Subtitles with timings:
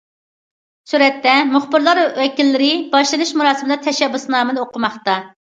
[0.93, 5.21] سۈرەتتە: مۇخبىرلار ۋەكىللىرى باشلىنىش مۇراسىمىدا تەشەببۇسنامىنى ئوقۇماقتا.